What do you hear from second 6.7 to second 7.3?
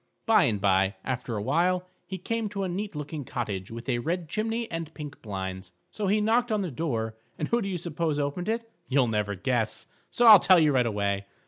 door,